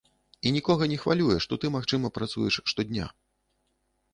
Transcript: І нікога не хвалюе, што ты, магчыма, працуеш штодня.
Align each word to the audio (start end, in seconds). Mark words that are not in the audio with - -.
І 0.45 0.53
нікога 0.55 0.87
не 0.91 0.95
хвалюе, 1.03 1.35
што 1.45 1.53
ты, 1.65 1.71
магчыма, 1.75 2.11
працуеш 2.17 2.59
штодня. 2.73 3.05